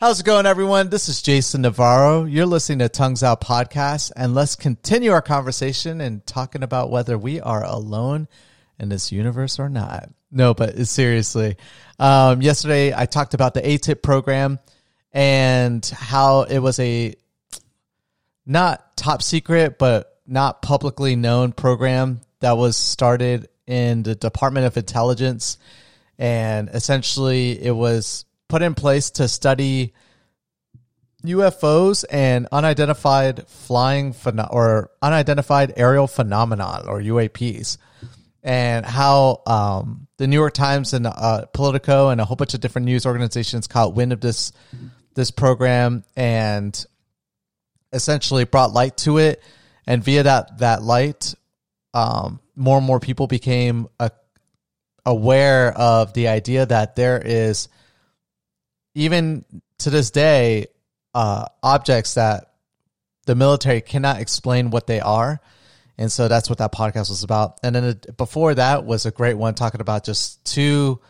[0.00, 0.88] How's it going, everyone?
[0.88, 2.24] This is Jason Navarro.
[2.24, 7.18] You're listening to Tongues Out Podcast, and let's continue our conversation and talking about whether
[7.18, 8.26] we are alone
[8.78, 10.08] in this universe or not.
[10.32, 11.58] No, but seriously,
[11.98, 14.58] um, yesterday I talked about the AATIP program
[15.12, 17.14] and how it was a
[18.46, 24.78] not top secret, but not publicly known program that was started in the Department of
[24.78, 25.58] Intelligence.
[26.18, 29.94] And essentially, it was put in place to study
[31.24, 37.78] UFOs and unidentified flying pheno- or unidentified aerial phenomenon or UAPs,
[38.42, 42.60] and how um, the New York Times and uh, Politico and a whole bunch of
[42.60, 44.52] different news organizations caught wind of this
[45.14, 46.84] this program and
[47.92, 49.42] essentially brought light to it,
[49.86, 51.34] and via that that light,
[51.94, 54.08] um, more and more people became a, uh,
[55.06, 57.68] aware of the idea that there is
[58.94, 59.44] even
[59.78, 60.66] to this day,
[61.14, 62.52] uh, objects that
[63.26, 65.40] the military cannot explain what they are.
[65.98, 67.60] And so that's what that podcast was about.
[67.62, 71.00] And then before that was a great one talking about just two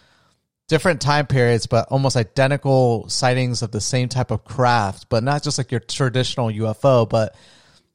[0.69, 5.43] different time periods, but almost identical sightings of the same type of craft, but not
[5.43, 7.37] just like your traditional UFO, but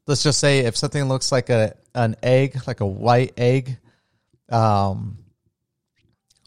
[0.07, 3.77] let's just say if something looks like a an egg, like a white egg,
[4.49, 5.17] um,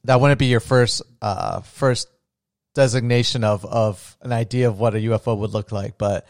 [0.04, 2.08] that wouldn't be your first uh, first
[2.78, 6.28] designation of of an idea of what a UFO would look like, but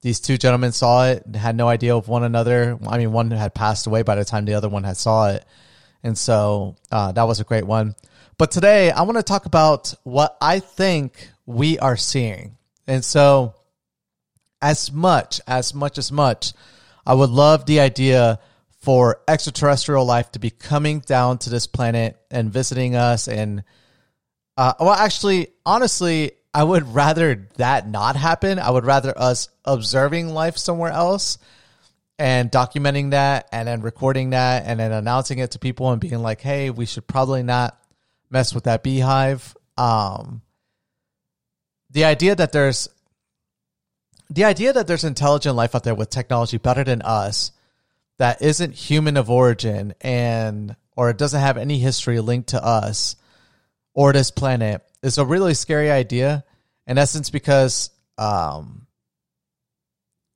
[0.00, 2.78] these two gentlemen saw it and had no idea of one another.
[2.88, 5.44] I mean, one had passed away by the time the other one had saw it,
[6.02, 7.94] and so uh, that was a great one.
[8.38, 13.54] But today, I want to talk about what I think we are seeing, and so
[14.62, 16.54] as much as much as much,
[17.04, 18.40] I would love the idea
[18.80, 23.64] for extraterrestrial life to be coming down to this planet and visiting us and
[24.60, 28.58] uh, well, actually, honestly, I would rather that not happen.
[28.58, 31.38] I would rather us observing life somewhere else
[32.18, 36.18] and documenting that and then recording that and then announcing it to people and being
[36.18, 37.80] like, hey, we should probably not
[38.28, 39.56] mess with that beehive.
[39.78, 40.42] Um,
[41.88, 42.90] the idea that there's
[44.28, 47.50] the idea that there's intelligent life out there with technology better than us
[48.18, 53.16] that isn't human of origin and or it doesn't have any history linked to us
[53.94, 56.44] or this planet is a really scary idea.
[56.86, 58.86] In essence, because um,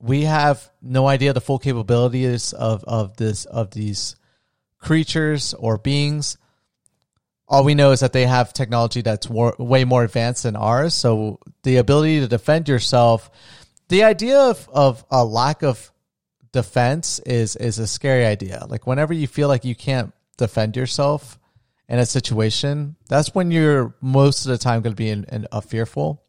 [0.00, 4.16] we have no idea the full capabilities of, of this of these
[4.78, 6.36] creatures or beings.
[7.48, 10.94] All we know is that they have technology that's more, way more advanced than ours.
[10.94, 13.30] So the ability to defend yourself,
[13.88, 15.90] the idea of, of a lack of
[16.52, 18.64] defense is is a scary idea.
[18.68, 21.38] Like whenever you feel like you can't defend yourself,
[21.88, 25.46] in a situation, that's when you're most of the time going to be in, in
[25.52, 26.22] a fearful.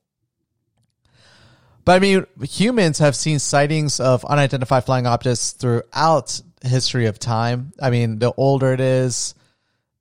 [1.85, 7.73] But I mean, humans have seen sightings of unidentified flying objects throughout history of time.
[7.79, 9.35] I mean, the older it is,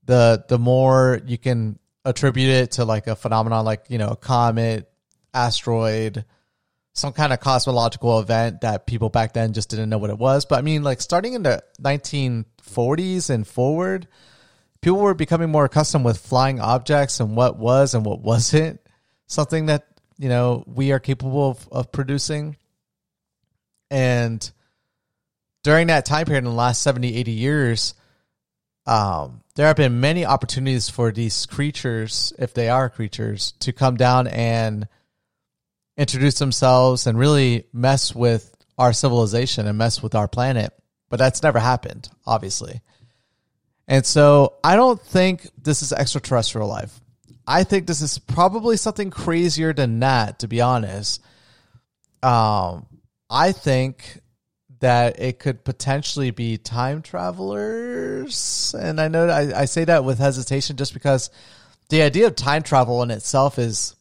[0.07, 4.17] the the more you can attribute it to like a phenomenon like, you know, a
[4.17, 4.91] comet,
[5.33, 6.25] asteroid,
[6.95, 10.47] some kind of cosmological event that people back then just didn't know what it was.
[10.47, 14.09] But I mean, like starting in the 1940s and forward,
[14.85, 18.79] people were becoming more accustomed with flying objects and what was and what wasn't.
[19.27, 19.87] Something that
[20.19, 22.57] you know we are capable of, of producing.
[23.91, 24.49] And
[25.63, 27.95] during that time period in the last 70 80 years
[28.87, 33.97] um, there have been many opportunities for these creatures if they are creatures to come
[33.97, 34.87] down and
[35.97, 40.75] introduce themselves and really mess with our civilization and mess with our planet.
[41.09, 42.83] But that's never happened obviously
[43.87, 47.01] and so I don't think this is extraterrestrial life.
[47.47, 51.23] I think this is probably something crazier than that, to be honest.
[52.23, 52.87] Um,
[53.29, 54.21] I think
[54.81, 58.75] that it could potentially be time travelers.
[58.79, 61.31] And I know I, I say that with hesitation just because
[61.91, 63.95] the idea of time travel in itself is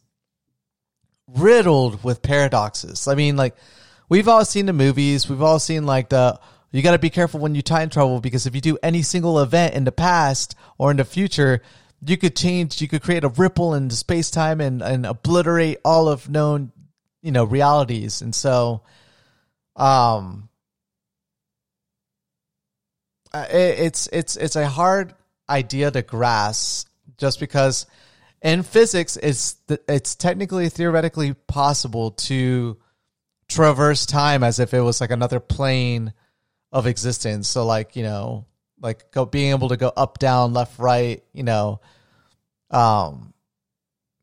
[1.27, 3.07] riddled with paradoxes.
[3.07, 3.55] I mean, like,
[4.09, 6.39] we've all seen the movies, we've all seen like the
[6.73, 9.39] you got to be careful when you time travel because if you do any single
[9.39, 11.61] event in the past or in the future,
[12.03, 16.09] you could change, you could create a ripple in space time and, and obliterate all
[16.09, 16.71] of known,
[17.21, 18.23] you know, realities.
[18.23, 18.81] And so,
[19.75, 20.49] um,
[23.35, 25.13] it, it's, it's, it's a hard
[25.47, 27.85] idea to grasp just because
[28.41, 32.77] in physics, it's, it's technically theoretically possible to
[33.47, 36.13] traverse time as if it was like another plane
[36.73, 37.47] of existence.
[37.47, 38.45] So like, you know,
[38.81, 41.79] like go being able to go up, down, left, right, you know,
[42.69, 43.33] um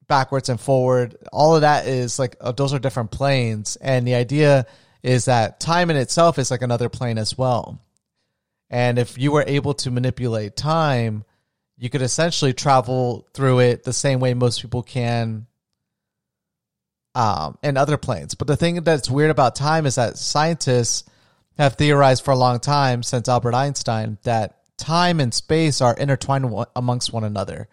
[0.08, 1.16] backwards and forward.
[1.32, 4.66] All of that is like uh, those are different planes, and the idea
[5.02, 7.80] is that time in itself is like another plane as well.
[8.68, 11.24] And if you were able to manipulate time,
[11.78, 15.46] you could essentially travel through it the same way most people can
[17.14, 18.34] um, in other planes.
[18.34, 21.08] But the thing that's weird about time is that scientists
[21.58, 26.66] have theorized for a long time since Albert Einstein that time and space are intertwined
[26.74, 27.68] amongst one another.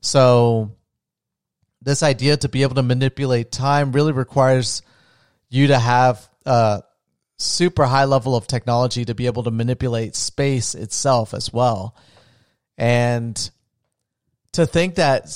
[0.00, 0.72] So
[1.80, 4.82] this idea to be able to manipulate time really requires
[5.48, 6.82] you to have a
[7.38, 11.96] super high level of technology to be able to manipulate space itself as well.
[12.76, 13.50] And
[14.52, 15.28] to think that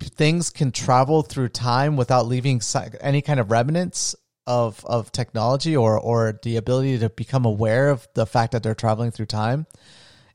[0.00, 2.60] things can travel through time without leaving
[3.00, 4.14] any kind of remnants
[4.46, 8.74] of of technology or or the ability to become aware of the fact that they're
[8.74, 9.66] traveling through time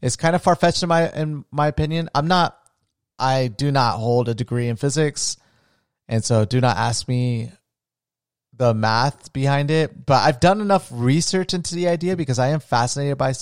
[0.02, 2.10] is kind of far fetched in my in my opinion.
[2.16, 2.58] I'm not
[3.18, 5.38] I do not hold a degree in physics,
[6.08, 7.52] and so do not ask me
[8.56, 10.06] the math behind it.
[10.06, 13.34] But I've done enough research into the idea because I am fascinated by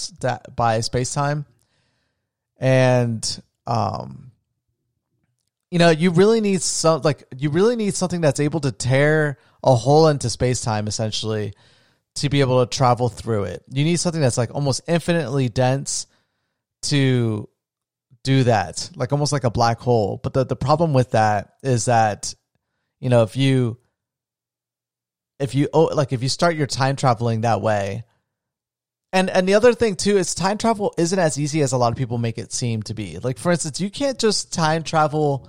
[0.56, 1.46] by space time,
[2.58, 4.32] and um,
[5.70, 9.38] you know, you really need some like you really need something that's able to tear
[9.64, 11.54] a hole into space time essentially
[12.16, 13.64] to be able to travel through it.
[13.70, 16.08] You need something that's like almost infinitely dense
[16.84, 17.50] to
[18.24, 20.20] do that, like almost like a black hole.
[20.22, 22.34] But the, the problem with that is that,
[23.00, 23.78] you know, if you,
[25.40, 28.04] if you, oh, like if you start your time traveling that way,
[29.14, 31.94] and and the other thing too is time travel isn't as easy as a lot
[31.94, 33.20] of people make it seem to be.
[33.20, 35.48] Like for instance, you can't just time travel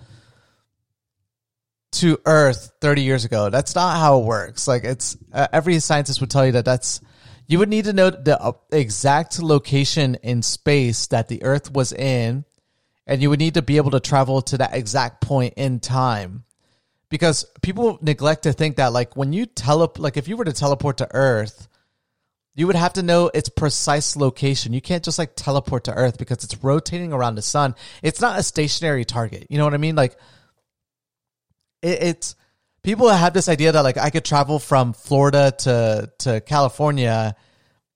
[1.90, 3.50] to Earth 30 years ago.
[3.50, 4.68] That's not how it works.
[4.68, 7.00] Like it's uh, every scientist would tell you that that's
[7.48, 11.94] you would need to know the uh, exact location in space that the Earth was
[11.94, 12.44] in,
[13.06, 16.44] and you would need to be able to travel to that exact point in time.
[17.08, 20.52] Because people neglect to think that, like, when you tele, like, if you were to
[20.52, 21.68] teleport to Earth,
[22.54, 24.74] you would have to know its precise location.
[24.74, 27.76] You can't just like teleport to Earth because it's rotating around the sun.
[28.02, 29.46] It's not a stationary target.
[29.48, 29.96] You know what I mean?
[29.96, 30.18] Like,
[31.82, 32.36] it, it's
[32.82, 37.36] people have this idea that like I could travel from Florida to to California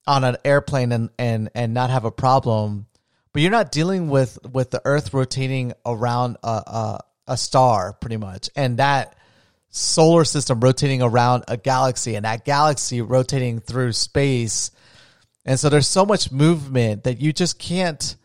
[0.06, 2.86] on an airplane and and and not have a problem,
[3.32, 8.16] but you're not dealing with with the Earth rotating around a a, a star pretty
[8.16, 9.16] much, and that
[9.70, 14.70] solar system rotating around a galaxy, and that galaxy rotating through space.
[15.44, 18.16] And so there's so much movement that you just can't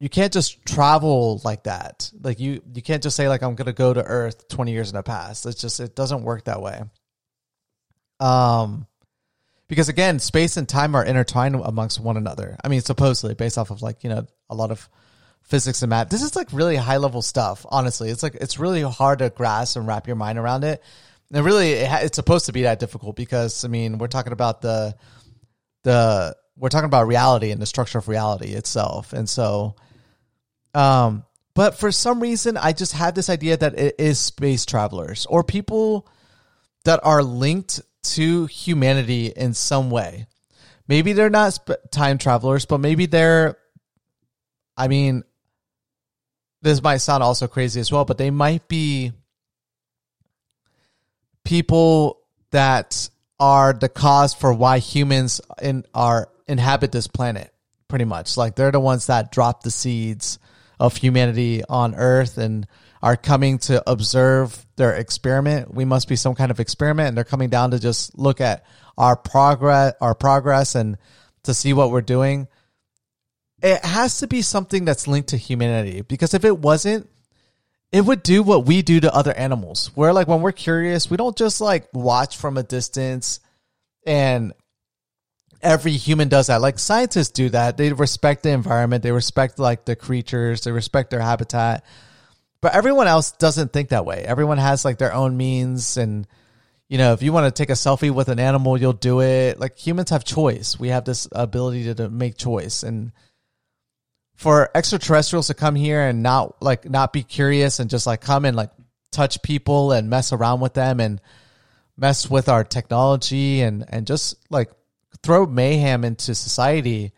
[0.00, 2.10] you can't just travel like that.
[2.20, 4.96] Like you you can't just say like I'm to go to Earth 20 years in
[4.96, 5.44] the past.
[5.44, 6.82] It's just it doesn't work that way.
[8.18, 8.86] Um
[9.68, 12.56] because again, space and time are intertwined amongst one another.
[12.64, 14.88] I mean, supposedly based off of like, you know, a lot of
[15.42, 16.08] physics and math.
[16.08, 18.08] This is like really high level stuff, honestly.
[18.08, 20.82] It's like it's really hard to grasp and wrap your mind around it.
[21.30, 24.62] And really it, it's supposed to be that difficult because I mean, we're talking about
[24.62, 24.96] the
[25.82, 29.12] the we're talking about reality and the structure of reality itself.
[29.12, 29.76] And so
[30.74, 31.24] um,
[31.54, 35.42] but for some reason, I just had this idea that it is space travelers or
[35.42, 36.08] people
[36.84, 40.26] that are linked to humanity in some way.
[40.88, 43.56] Maybe they're not sp- time travelers, but maybe they're,
[44.76, 45.24] I mean,
[46.62, 49.12] this might sound also crazy as well, but they might be
[51.44, 52.20] people
[52.50, 57.52] that are the cause for why humans in are inhabit this planet
[57.88, 60.38] pretty much like they're the ones that drop the seeds
[60.80, 62.66] of humanity on Earth and
[63.02, 65.72] are coming to observe their experiment.
[65.72, 68.64] We must be some kind of experiment, and they're coming down to just look at
[68.98, 70.96] our progress, our progress, and
[71.44, 72.48] to see what we're doing.
[73.62, 77.08] It has to be something that's linked to humanity because if it wasn't,
[77.92, 79.90] it would do what we do to other animals.
[79.94, 83.40] Where like when we're curious, we don't just like watch from a distance
[84.06, 84.54] and
[85.62, 86.60] every human does that.
[86.60, 87.76] Like scientists do that.
[87.76, 89.02] They respect the environment.
[89.02, 90.62] They respect like the creatures.
[90.62, 91.84] They respect their habitat.
[92.60, 94.24] But everyone else doesn't think that way.
[94.24, 96.26] Everyone has like their own means and
[96.88, 99.60] you know, if you want to take a selfie with an animal, you'll do it.
[99.60, 100.76] Like humans have choice.
[100.78, 103.12] We have this ability to, to make choice and
[104.34, 108.44] for extraterrestrials to come here and not like not be curious and just like come
[108.44, 108.70] and like
[109.12, 111.20] touch people and mess around with them and
[111.96, 114.70] mess with our technology and and just like
[115.22, 117.12] throw mayhem into society,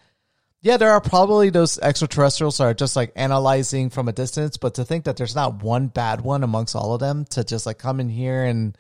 [0.60, 4.74] yeah, there are probably those extraterrestrials that are just like analyzing from a distance, but
[4.74, 7.78] to think that there's not one bad one amongst all of them to just like
[7.78, 8.78] come in here and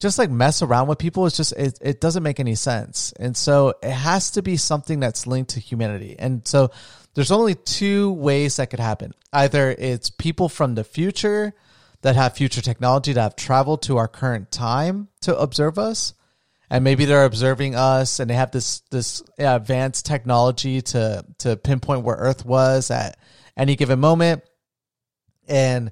[0.00, 3.12] just like mess around with people is just it, it doesn't make any sense.
[3.20, 6.16] And so it has to be something that's linked to humanity.
[6.18, 6.70] And so
[7.14, 9.12] there's only two ways that could happen.
[9.32, 11.52] Either it's people from the future
[12.00, 16.14] that have future technology that have traveled to our current time to observe us,
[16.70, 22.04] and maybe they're observing us and they have this this advanced technology to to pinpoint
[22.04, 23.18] where Earth was at
[23.56, 24.44] any given moment,
[25.48, 25.90] and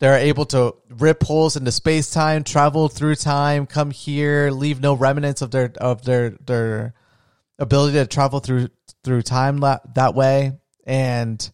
[0.00, 4.94] they're able to rip holes into space time, travel through time, come here, leave no
[4.94, 6.94] remnants of their of their their
[7.58, 8.68] ability to travel through
[9.04, 10.52] through time that, that way,
[10.86, 11.50] and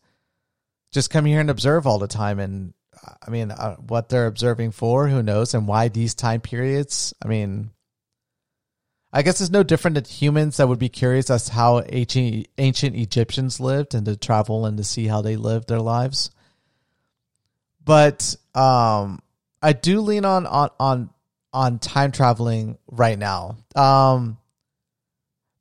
[0.93, 2.39] just come here and observe all the time.
[2.39, 2.73] And
[3.27, 7.13] I mean, uh, what they're observing for, who knows, and why these time periods?
[7.23, 7.71] I mean,
[9.17, 12.49] I guess it's no different than humans that would be curious as to how ancient
[12.59, 16.33] ancient Egyptians lived and to travel and to see how they lived their lives.
[17.85, 19.23] But um,
[19.63, 21.11] I do lean on on on
[21.53, 23.59] on time traveling right now.
[23.77, 24.37] Um,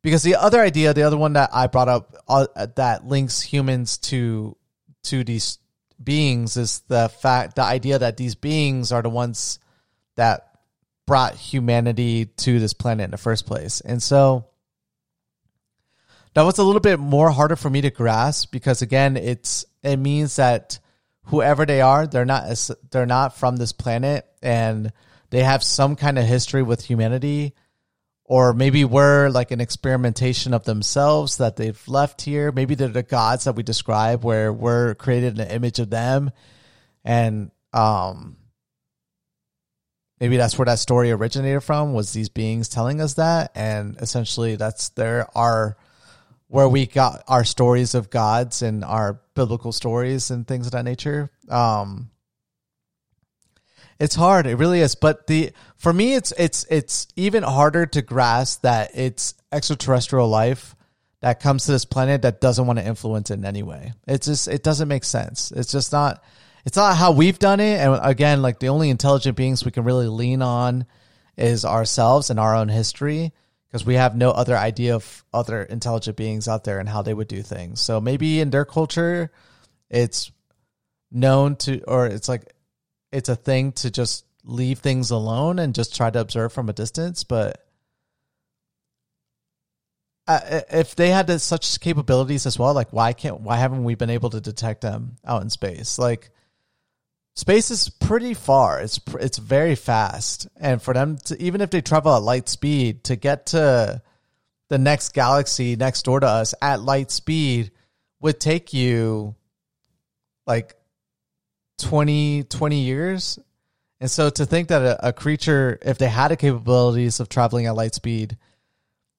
[0.02, 4.00] because the other idea, the other one that I brought up uh, that links humans
[4.10, 4.58] to
[5.04, 5.60] to these
[6.04, 9.60] beings is the fact the idea that these beings are the ones
[10.16, 10.53] that
[11.06, 13.82] brought humanity to this planet in the first place.
[13.82, 14.48] And so
[16.34, 19.98] that was a little bit more harder for me to grasp because again, it's it
[19.98, 20.80] means that
[21.26, 24.92] whoever they are, they're not they're not from this planet and
[25.30, 27.54] they have some kind of history with humanity
[28.26, 32.52] or maybe we're like an experimentation of themselves that they've left here.
[32.52, 36.32] Maybe they're the gods that we describe where we're created in an image of them
[37.04, 38.38] and um
[40.20, 43.52] maybe that's where that story originated from was these beings telling us that.
[43.56, 45.78] And essentially that's there are
[46.48, 50.86] where we got our stories of gods and our biblical stories and things of that
[50.86, 51.30] nature.
[51.50, 52.10] Um
[54.00, 54.48] it's hard.
[54.48, 54.96] It really is.
[54.96, 60.76] But the for me it's it's it's even harder to grasp that it's extraterrestrial life
[61.22, 63.94] that comes to this planet that doesn't want to influence it in any way.
[64.08, 65.52] It's just it doesn't make sense.
[65.52, 66.22] It's just not
[66.66, 67.80] it's not how we've done it.
[67.80, 70.86] And again, like the only intelligent beings we can really lean on
[71.38, 73.34] is ourselves and our own history
[73.68, 77.14] because we have no other idea of other intelligent beings out there and how they
[77.14, 77.82] would do things.
[77.82, 79.32] So maybe in their culture,
[79.90, 80.32] it's
[81.12, 82.54] known to, or it's like,
[83.12, 86.74] it's a thing to just leave things alone and just try to observe from a
[86.74, 87.24] distance.
[87.24, 87.66] But
[90.28, 94.10] uh, if they had such capabilities as well, like why can't, why haven't we been
[94.10, 95.98] able to detect them out in space?
[95.98, 96.30] Like,
[97.36, 98.82] space is pretty far.
[98.82, 103.04] It's it's very fast, and for them to even if they travel at light speed
[103.06, 104.02] to get to
[104.70, 107.72] the next galaxy next door to us at light speed
[108.22, 109.36] would take you
[110.48, 110.76] like
[111.80, 113.40] 20 20 years.
[114.00, 117.68] And so to think that a, a creature if they had the capabilities of traveling
[117.68, 118.38] at light speed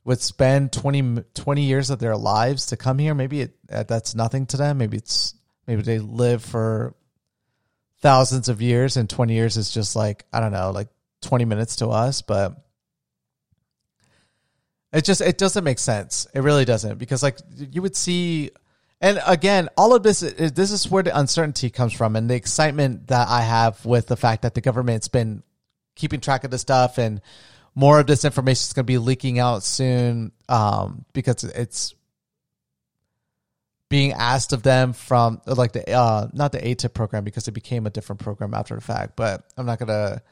[0.04, 4.46] would spend 20, 20 years of their lives to come here maybe it, that's nothing
[4.46, 4.78] to them.
[4.78, 5.34] Maybe it's
[5.66, 6.94] maybe they live for
[8.04, 10.88] thousands of years and 20 years is just like i don't know like
[11.22, 12.64] 20 minutes to us but
[14.94, 16.26] it just it doesn't make sense.
[16.32, 18.52] It really doesn't because like you would see
[19.00, 23.08] and again all of this this is where the uncertainty comes from and the excitement
[23.08, 25.42] that i have with the fact that the government's been
[25.96, 27.20] keeping track of this stuff and
[27.74, 31.94] more of this information is going to be leaking out soon um, because it's
[33.90, 37.86] being asked of them from like the uh not the AATIP program because it became
[37.86, 40.22] a different program after the fact, but I'm not gonna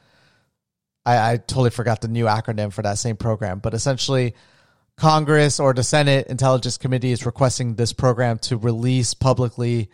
[1.05, 3.59] I, I totally forgot the new acronym for that same program.
[3.59, 4.35] But essentially
[4.97, 9.89] Congress or the Senate Intelligence Committee is requesting this program to release publicly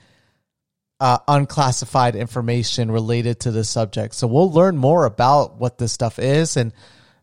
[1.00, 4.14] uh, unclassified information related to this subject.
[4.14, 6.74] So we'll learn more about what this stuff is, and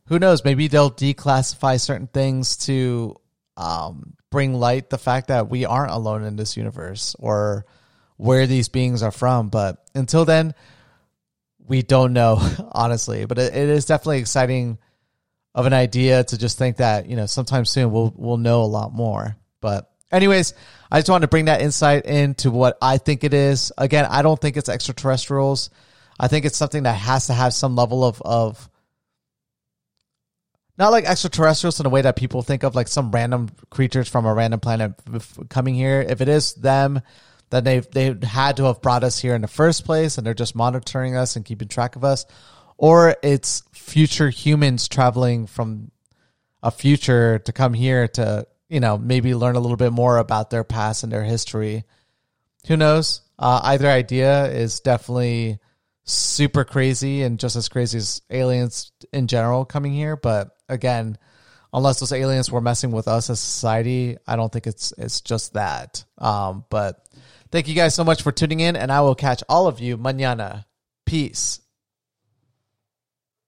[0.07, 3.17] who knows, maybe they'll declassify certain things to
[3.57, 7.67] um, bring light the fact that we aren't alone in this universe or
[8.17, 9.49] where these beings are from.
[9.49, 10.55] But until then,
[11.67, 12.39] we don't know,
[12.73, 13.25] honestly.
[13.25, 14.79] But it, it is definitely exciting
[15.55, 18.65] of an idea to just think that you know sometime soon we'll we'll know a
[18.65, 19.37] lot more.
[19.61, 20.55] But anyways,
[20.91, 23.73] I just wanted to bring that insight into what I think it is.
[23.79, 25.71] Again, I don't think it's extraterrestrials.
[26.21, 28.71] I think it's something that has to have some level of of
[30.79, 34.27] not like extraterrestrials in a way that people think of like some random creatures from
[34.27, 34.93] a random planet
[35.49, 36.05] coming here.
[36.07, 37.01] If it is them,
[37.51, 40.35] then they they had to have brought us here in the first place, and they're
[40.35, 42.27] just monitoring us and keeping track of us,
[42.77, 45.91] or it's future humans traveling from
[46.63, 50.51] a future to come here to you know maybe learn a little bit more about
[50.51, 51.85] their past and their history.
[52.67, 53.23] Who knows?
[53.39, 55.59] Uh, either idea is definitely
[56.05, 61.19] super crazy and just as crazy as aliens in general coming here, but again,
[61.73, 65.55] unless those aliens were messing with us as society, I don't think it's it's just
[65.55, 66.05] that.
[66.19, 67.07] Um, but
[67.51, 69.99] thank you guys so much for tuning in, and I will catch all of you
[69.99, 70.65] mañana.
[71.05, 71.61] Peace.